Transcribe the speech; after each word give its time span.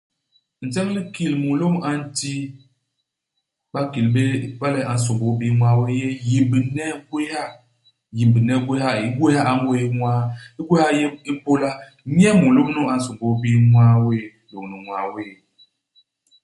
Nseñ 0.65 0.85
u 0.89 0.95
likil 0.97 1.33
mulôm 1.43 1.75
a 1.87 1.89
nti 2.01 2.33
bakil 3.73 4.07
béé 4.13 4.33
iba 4.47 4.67
le 4.75 4.81
a 4.91 4.93
nsômbôl 4.97 5.35
bii 5.39 5.53
ñwaa 5.57 5.75
wéé 5.81 5.93
u 5.95 5.97
yé 6.09 6.09
yimbne 6.29 6.83
i 6.93 6.95
gwéha. 7.09 7.43
Yimbne 8.17 8.53
i 8.57 8.61
gwéha 8.65 8.91
i. 9.01 9.03
Igwéha 9.07 9.41
a 9.49 9.53
ngwés 9.59 9.83
ñwaa. 9.95 10.23
Igwéha 10.59 10.87
i 10.93 10.97
yé 10.99 11.05
ipôla 11.31 11.69
nye 12.17 12.29
i 12.33 12.37
mulôm 12.41 12.69
nu 12.75 12.81
a 12.93 12.95
nsômbôl 12.99 13.35
bii 13.41 13.61
ñwaa 13.69 13.93
wéé, 14.05 14.25
lôñni 14.51 14.75
ñwaa 14.83 15.05
wéé. 15.13 15.33